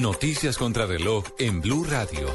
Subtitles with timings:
[0.00, 2.26] Noticias contra reloj en Blue Radio.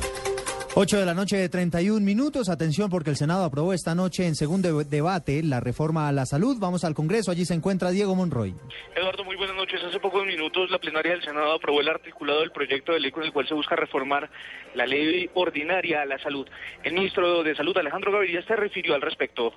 [0.76, 2.48] 8 de la noche de 31 minutos.
[2.48, 6.55] Atención porque el Senado aprobó esta noche en segundo debate la reforma a la salud.
[6.58, 7.32] Vamos al Congreso.
[7.32, 8.54] Allí se encuentra Diego Monroy.
[8.95, 9.84] Eduardo, muy buenas noches.
[9.84, 13.23] Hace pocos minutos la plenaria del Senado aprobó el articulado del proyecto de ley con
[13.23, 14.30] el cual se busca reformar
[14.73, 16.48] la ley ordinaria a la salud.
[16.84, 19.54] El ministro de Salud, Alejandro Gaviria, se refirió al respecto.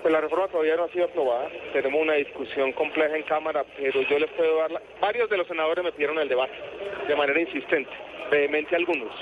[0.00, 1.48] Pues la reforma todavía no ha sido aprobada.
[1.72, 4.70] Tenemos una discusión compleja en Cámara, pero yo les puedo dar...
[4.70, 4.82] La...
[5.00, 6.52] Varios de los senadores me pidieron el debate
[7.06, 7.90] de manera insistente
[8.32, 9.12] vehemente algunos,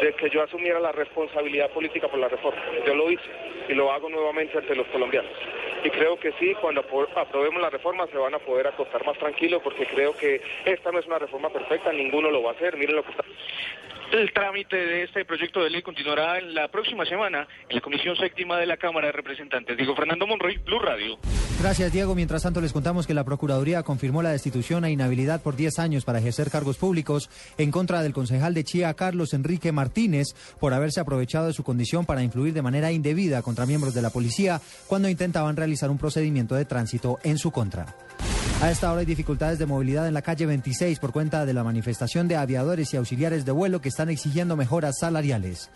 [0.00, 2.62] de que yo asumiera la responsabilidad política por la reforma.
[2.86, 3.22] Yo lo hice
[3.68, 5.30] y lo hago nuevamente ante los colombianos.
[5.84, 6.82] Y creo que sí, cuando
[7.14, 10.98] aprobemos la reforma se van a poder acostar más tranquilos porque creo que esta no
[10.98, 12.78] es una reforma perfecta, ninguno lo va a hacer.
[12.78, 13.24] Miren lo que está.
[14.12, 18.16] El trámite de este proyecto de ley continuará en la próxima semana en la Comisión
[18.16, 19.76] Séptima de la Cámara de Representantes.
[19.76, 21.18] Diego Fernando Monroy, Blue Radio.
[21.60, 22.14] Gracias, Diego.
[22.14, 26.04] Mientras tanto, les contamos que la Procuraduría confirmó la destitución e inhabilidad por 10 años
[26.04, 31.00] para ejercer cargos públicos en contra del concejal de Chía, Carlos Enrique Martínez, por haberse
[31.00, 35.08] aprovechado de su condición para influir de manera indebida contra miembros de la policía cuando
[35.08, 37.86] intentaban realizar un procedimiento de tránsito en su contra.
[38.64, 41.62] A esta hora hay dificultades de movilidad en la calle 26 por cuenta de la
[41.62, 45.68] manifestación de aviadores y auxiliares de vuelo que están exigiendo mejoras salariales.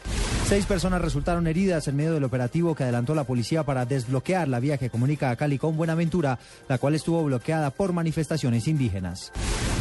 [0.49, 4.59] Seis personas resultaron heridas en medio del operativo que adelantó la policía para desbloquear la
[4.59, 9.33] vía que comunica a Cali con Buenaventura, la cual estuvo bloqueada por manifestaciones indígenas.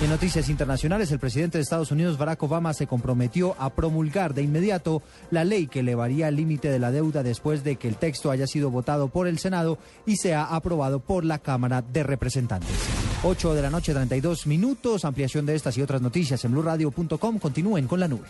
[0.03, 4.41] En noticias internacionales, el presidente de Estados Unidos, Barack Obama, se comprometió a promulgar de
[4.41, 8.29] inmediato la ley que elevaría el límite de la deuda después de que el texto
[8.29, 12.96] haya sido votado por el Senado y sea aprobado por la Cámara de Representantes.
[13.23, 15.03] 8 de la noche, 32 minutos.
[15.05, 17.39] Ampliación de estas y otras noticias en blurradio.com.
[17.39, 18.27] Continúen con la nube.